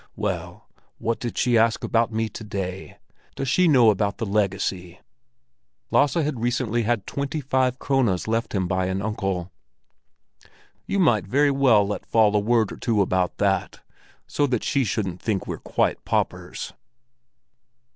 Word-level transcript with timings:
Well, 0.15 0.67
what 0.97 1.19
did 1.19 1.37
she 1.37 1.59
ask 1.59 1.83
about 1.83 2.11
me 2.11 2.27
to 2.27 2.43
day? 2.43 2.97
Does 3.35 3.47
she 3.47 3.67
know 3.67 3.91
about 3.91 4.17
the 4.17 4.25
legacy?" 4.25 4.99
(Lasse 5.91 6.15
had 6.15 6.39
recently 6.41 6.81
had 6.81 7.05
twenty 7.05 7.39
five 7.39 7.77
krones 7.77 8.27
left 8.27 8.55
him 8.55 8.67
by 8.67 8.87
an 8.87 9.03
uncle.) 9.03 9.51
"You 10.87 10.97
might 10.97 11.27
very 11.27 11.51
well 11.51 11.85
let 11.85 12.07
fall 12.07 12.35
a 12.35 12.39
word 12.39 12.71
or 12.71 12.77
two 12.77 12.99
about 12.99 13.37
that, 13.37 13.81
so 14.25 14.47
that 14.47 14.63
she 14.63 14.83
shouldn't 14.83 15.21
think 15.21 15.45
we're 15.45 15.59
quite 15.59 16.03
paupers." 16.03 16.73